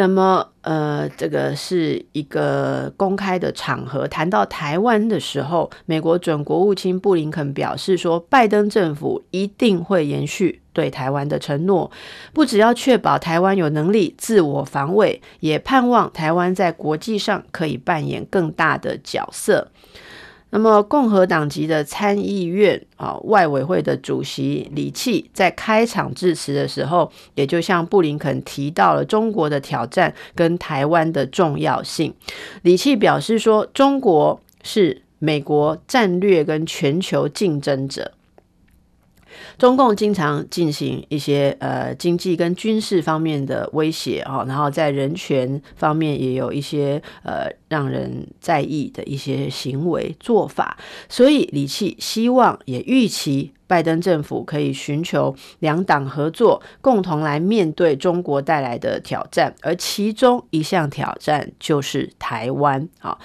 [0.00, 11.90] 那么，呃，这个是一个公开的场合，谈到台湾的时候，美国准国务卿布林肯表示说，拜登政府一定会延续对台湾的承诺，
[12.32, 19.66] 不只要确保台湾有能力自我防卫，也盼望台湾在国际上可以扮演更大的角色。
[20.50, 32.14] 那么，共和党籍的参议院啊外委会的主席李契在开场致辞的时候，也就向布林肯提到了中国的挑战跟台湾的重要性。
[32.62, 38.12] 李契表示说，中国是美国战略跟全球竞争者。
[39.58, 50.76] 中共经常进行一些呃经济跟军事方面的威胁啊，然后在人权方面也有一些呃让人在意的一些行为做法，
[51.08, 63.16] 所以李契希望也预期拜登政府可以寻求两党合作，共同来面对中国带来的挑战，而其中一项挑战就是台湾啊。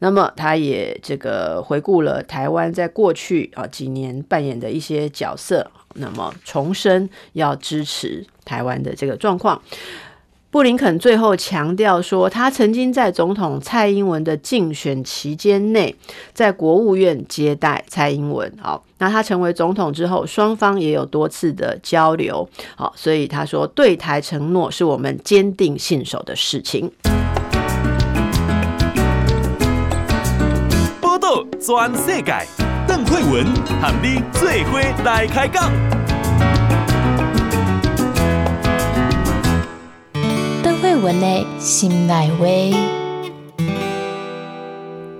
[0.00, 5.70] 那么他也这个回顾了台湾在过去啊几年扮演的一些角色。
[5.94, 9.60] 那么重申要支持台湾的这个状况，
[10.52, 15.96] 布林肯最后强调说，他曾经在总统蔡英文的竞选期间内，
[16.34, 18.52] 在国务院接待蔡英文。
[18.60, 22.46] 好，那他成为总统之后，双方也有多次的交流。
[22.76, 26.92] 好，所以他说，对台承诺是我们坚定信守的事情。
[31.00, 32.46] 报道全世界。
[32.86, 33.46] 邓惠文
[33.80, 35.72] 喊你最伙来开讲。
[41.02, 42.46] 文的心内话。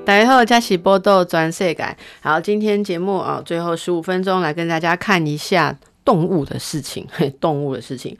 [0.04, 1.96] 大家好，这是报道全世界。
[2.20, 7.04] 好，今天节目啊，最后十五分钟来跟大家看一下动物的事情，
[7.40, 8.16] 动物的事情。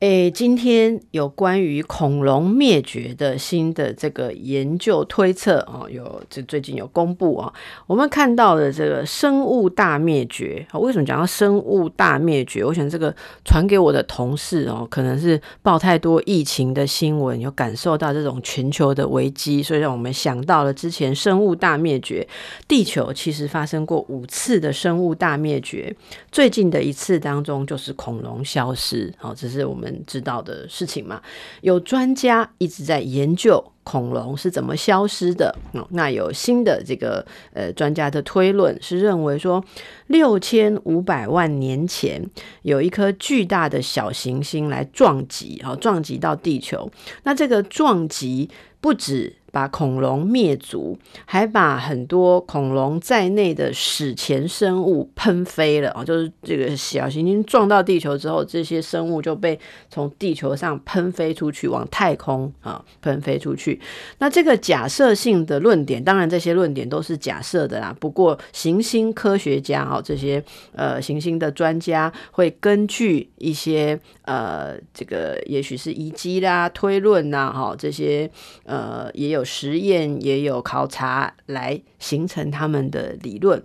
[0.00, 7.52] 诶，今天有关于恐龙灭绝的新的这个研究推测哦，有这最近有公布啊。
[7.84, 12.64] 我们看到的这个生物大灭绝啊，为什么讲到生物大灭绝？
[12.64, 13.12] 我想这个
[13.44, 22.24] 传给我的同事哦，可能是报太多疫情的新闻，有感受到这种全球的危机，所以让我们想到了之前生物大灭绝。
[22.68, 25.92] 地球其实发生过五次的生物大灭绝，
[26.30, 29.87] 最近的一次当中就是恐龙消失哦，这是我们。
[30.06, 31.20] 知道的事情嘛，
[31.60, 35.54] 有专家一直在研究恐龙是怎么消失的。
[35.90, 39.64] 那有新的这个呃专家的推论是认为说，
[40.08, 42.22] 六千五百万年前
[42.62, 46.90] 有一颗巨大的小行星来撞击，啊，撞击到地球。
[47.22, 56.04] 那这个撞击不止把恐龙灭族，还把很多恐龙在内的史前生物喷飞了啊！
[56.04, 63.80] 就是这个小行星撞到地球之后，这些生物就被从地球上喷飞出去，往太空啊喷飞出去。
[64.18, 67.96] 那这个假设性的论点，当然这些论点都是假设的啦。
[67.98, 70.44] 不过行星科学家哦，这些
[70.74, 78.30] 呃行星的专家会根据一些呃这个也许是遗迹啦、推论呐，哈这些
[78.64, 79.37] 呃也有。
[79.38, 83.62] 有实验也有考察来形成他们的理论，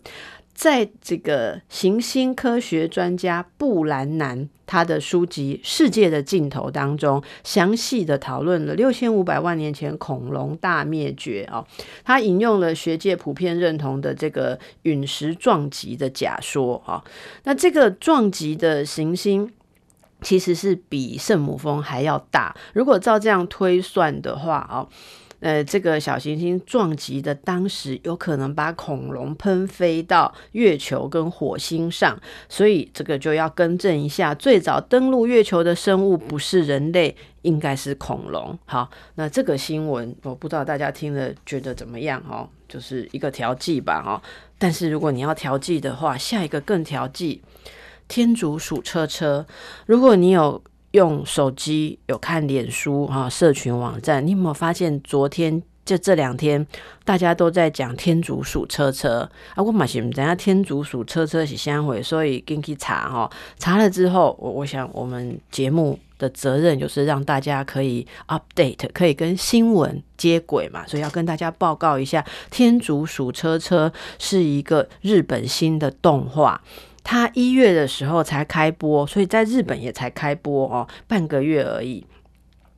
[0.53, 11.65] 在这个行星科学专家布兰南他的书籍《世界的尽头》当中，详细的讨论了六千五百万年前恐龙大灭绝哦，
[12.03, 17.03] 他引用了学界普遍认同的这个陨石撞击的假说啊，
[17.45, 19.51] 那这个撞击的行星
[20.21, 24.87] 其实是比圣母峰还要大，如果照这样推算的话哦。
[25.43, 32.17] 呃，这个小行星撞击的当时，有可能把恐龙喷飞到月球跟火星上，
[32.47, 38.57] 所以这个就要更正一下，最早登陆月球的生物不是人类，应该是恐龙。
[38.63, 42.23] 好，那这个新闻我不知道大家听了觉得怎么样？
[42.29, 44.21] 哦，就是一个调剂吧，哈。
[44.57, 47.43] 但是如果你要调剂的话，下一个更调剂，
[48.07, 49.45] 天竺鼠车车。
[49.85, 50.63] 如果你有。
[50.93, 56.65] 用手机有看脸书哈，社群网站，你有没有发现昨天就这两天
[57.03, 59.63] 大家都在讲天竺鼠车车啊？
[59.63, 76.61] 我嘛是不知道天竺鼠车车是啥回，所以进去查哈，查了之后，我我想我们节目的责任就是让大家可以 update，可以跟新闻接轨嘛，所以要跟大家报告一下，天竺鼠车车是一个日本新的动画。
[77.03, 82.05] 它一月的时候才开播，所以在日本也才开播哦，半个月而已。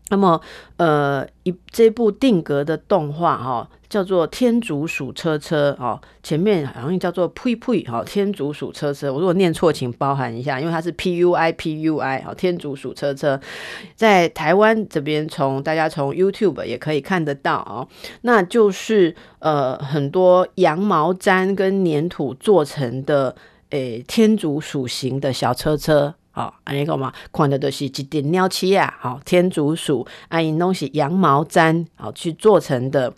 [0.09, 0.39] 那么，
[0.77, 9.09] 呃，一这部定格的动画哈、哦，叫做《天竺鼠车车》哦，前面好像叫做“呸呸”哈，《天竺鼠车车》。
[9.11, 13.35] 我如果念错，请包含一下，因为它是 P U I P U I 哈，《天竺鼠车车》
[13.95, 17.87] 在台湾这边从大家从 YouTube 也可以看得到哦，
[18.21, 23.35] 那就是呃很多羊毛毡跟粘土做成的。
[23.71, 33.11] 诶，天竺鼠型的小车车，好、哦，安尼个嘛，看的都是一点鸟漆啊，好，天竺鼠，啊，因东西羊毛毡，好去做成的，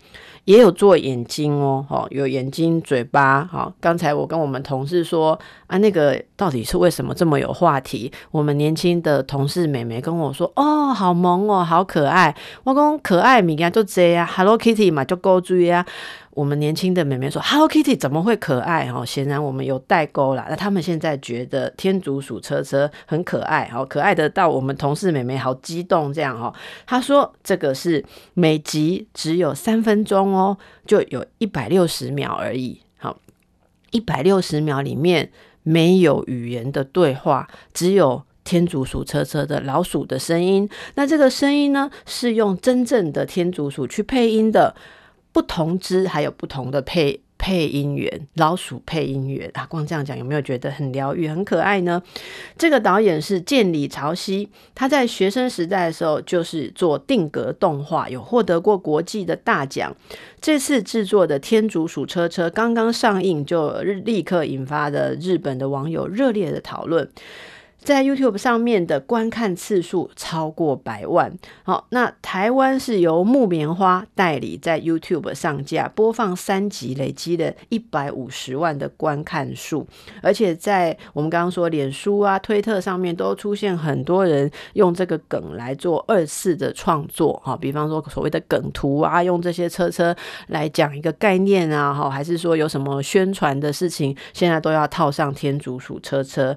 [0.44, 8.10] 也有做眼睛哦，好，有眼睛、嘴巴，好，刚才我跟我们同事说，啊，那个到底是为什么这么有话题？
[8.30, 12.34] 我们年轻的同事美眉跟我说，哦，好萌哦，好可爱，
[12.64, 15.84] 我讲可爱物件就这样，Hello Kitty 嘛就够注啊。
[16.38, 20.46] 我们年轻的妹妹说：“Hello Kitty 怎么会可爱？”哦，显然我们有代沟啦。
[20.48, 26.54] 那他们现在觉得天竺鼠车车很可爱，哦，可爱的到我们同事妹妹好激动这样哦。
[26.86, 32.80] 他说：“这个是每集只有三分钟哦，就有一百六十秒而已。
[32.98, 33.18] 好，
[33.90, 35.32] 一百六十秒里面
[35.64, 40.70] 没有语言的对话，只有天竺鼠车车的老鼠的声音。
[40.94, 44.76] 那这个声音呢，是用真正的天竺鼠去配音的。”
[45.38, 52.02] 不同只还有不同的配配音员，老鼠配音员啊，光这样讲有没有觉得很疗愈、很可爱呢？
[52.56, 59.94] 这个导演是建里朝希，他在学生时代的时候就是做定格动画，有获得过国际的大奖。
[60.40, 67.08] 这次制作的《天竺鼠车车》刚刚上映，就立刻引发了日本的网友热烈的讨论。
[67.88, 71.32] 在 YouTube 上面的观看次数超过百万。
[71.62, 79.86] 好，那台湾是由木棉花代理在 YouTube 上架播放三集，累积了一百五十万的观看数。
[80.22, 87.40] 而且在我们刚刚说脸书啊、推特上面都出现很多人用这个梗来做二次的创作。
[87.42, 90.14] 哈，比方说所谓的梗图啊，用这些车车
[90.48, 96.54] 来讲一个概念啊，哈，还是说有什么宣传的事情，现在都要套上天竺鼠车车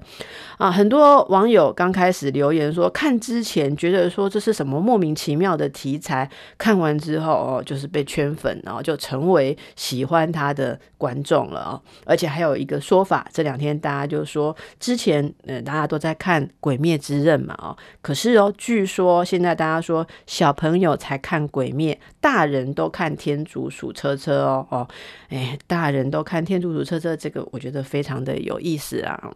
[0.58, 1.21] 啊，很多。
[1.28, 11.82] 网友刚开始留言说，看之前觉得说这是什么莫名其妙的题材，看完之后哦，就是被圈粉，然后就成为喜欢他的观众了哦。
[12.04, 24.88] 而且还有一个说法，这两天大家就说，之前嗯大家都在看《鬼灭之刃》嘛哦，可是哦，据说现在大家说小朋友才看《鬼灭》，大人都看《天竺鼠车车》哦哦，
[25.28, 29.32] 哎，大人都看《天竺鼠车车》，这个我觉得非常的有意思啊。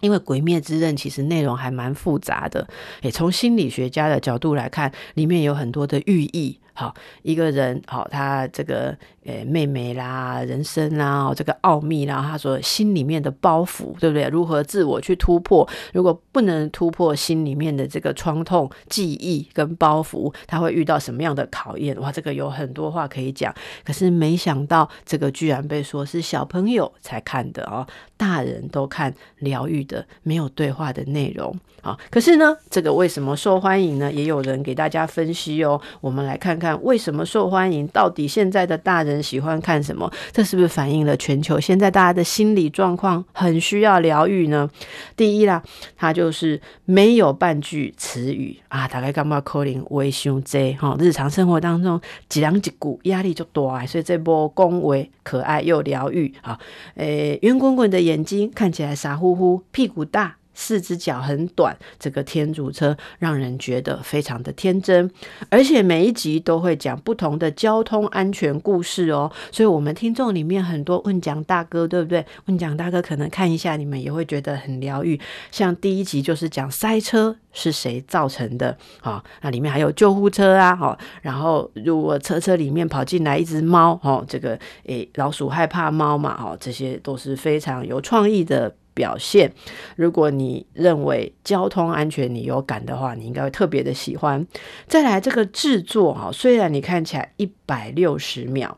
[0.00, 2.66] 因为《鬼灭之刃》其实内容还蛮复杂的，
[3.02, 6.58] 也，从心理学家的角度来看，里面有很多的寓意。
[6.78, 14.28] 好，一个人好，他这个呃妹妹啦、人生啦、这个奥秘啦，他说心里面的包袱，对不对？
[14.28, 15.68] 如何自我去突破？
[15.92, 22.00] 如果不能突破心里面的这个创痛、记忆跟包袱，他会遇到什么样的考验？
[22.00, 23.52] 哇，这个有很多话可以讲。
[23.84, 27.84] 可是没想到，这个居然被说是小朋友才看的哦，
[28.16, 31.52] 大人都看疗愈的，没有对话的内容
[31.82, 31.98] 啊。
[32.08, 34.12] 可是呢，这个为什么受欢迎呢？
[34.12, 35.80] 也有人给大家分析哦。
[36.00, 36.67] 我们来看看。
[36.76, 37.86] 为什么受欢迎？
[37.88, 40.10] 到底现在的大人喜欢看什么？
[40.32, 44.68] 这是不是反映了全球现在大家的心理状况很需要疗愈呢？
[45.16, 45.62] 第一啦，
[45.96, 50.96] 它就是没有半句词语啊，大概干嘛可能会伤济哈。
[50.98, 56.58] 日常生活当中，几两几股压力就多啊，所以这波恭维可爱又疗愈啊。
[56.94, 60.37] 诶，圆滚滚的眼睛看起来傻乎乎，屁股大。
[60.58, 65.08] 四只脚很短，这个天竺车让人觉得非常的天真，
[65.50, 69.30] 而且每一集都会讲不同的交通安全故事哦。
[69.52, 72.26] 所以，我们听众里面很多问讲大哥，对不对？
[72.46, 75.18] 问讲大哥可能看一下，你们也会觉得很疗愈。
[75.52, 79.22] 像第一集就是讲塞车是谁造成的啊？
[79.42, 88.74] 那里面还有救护车啊，哦，然后如果车车里面跑进来一只猫，哦，这个诶老鼠害怕猫嘛，哦，这些都是非常有创意的。
[88.98, 89.52] 表现，
[89.94, 94.44] 如果你认为交通安全你有感的话，你应该会特别的喜欢。
[94.88, 98.76] 再来这个制作哈，虽然你看起来一百六十秒，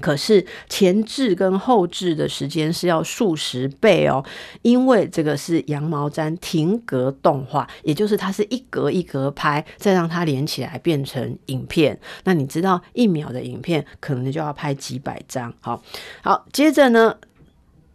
[0.00, 4.24] 可是前制跟后制的时间是要数十倍哦，
[4.62, 12.00] 因为这个是羊毛毡停格动画，也就是它是一格一格拍，再让它连起来变成影片。
[12.24, 15.52] 那你知道一秒的影片可能就要拍几百张。
[15.60, 15.82] 好，
[16.22, 17.16] 好，接着呢，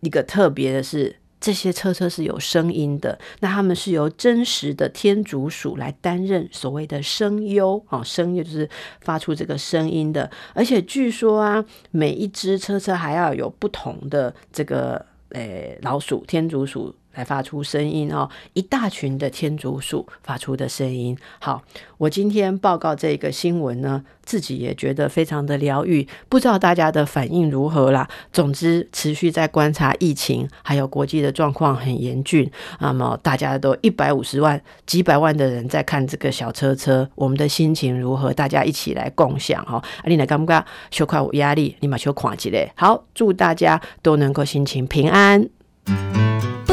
[0.01, 1.15] 一个特别的是。
[1.39, 8.69] 这些车车是有声音的，那他们是由真实的天竺鼠来担任所谓的声优啊，声优就是
[9.01, 16.95] 发出这个声音的，而且据说啊，每一只车车还要有不同的这个诶老鼠天竺鼠。
[17.19, 21.17] 来发出声音哦，一大群的天竺鼠发出的声音。
[21.39, 21.61] 好，
[21.97, 28.07] 我今天报告这个新闻呢，自己也觉得非常的疗愈，不知道大家的反应如何啦。
[28.31, 32.49] 总之，持续在观察疫情，还有国际的状况很严峻。
[32.79, 38.33] 那么，大家都一百五十万、几百万的人在看这个小车车，我们的心情如何？
[38.33, 39.83] 大家一起来共享哈。
[40.05, 42.71] 你来感觉小快有压力，你马上看起来。
[42.77, 45.49] 好，祝大家都能够心情平安。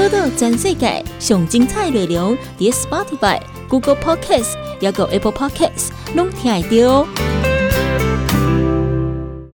[0.07, 7.56] 报道全世界上精彩内容，伫 Spotify、Google Podcasts，还有 Apple Podcasts，拢听得到。